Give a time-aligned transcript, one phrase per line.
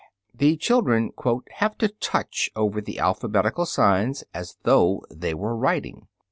[0.31, 0.39] (Fig.
[0.39, 1.11] 30.) The children
[1.57, 6.07] "have to touch over the alphabetical signs as though they were writing."